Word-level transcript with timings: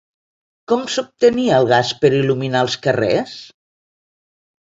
Com 0.71 0.85
s'obtenia 0.93 1.59
el 1.63 1.69
gas 1.71 1.91
per 2.05 2.11
il·luminar 2.21 2.63
els 2.69 2.79
carrers? 2.87 3.35